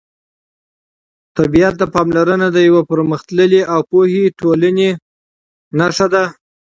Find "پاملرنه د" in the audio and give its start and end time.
1.95-2.57